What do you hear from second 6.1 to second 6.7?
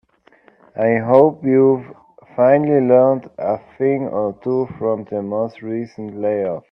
layoff.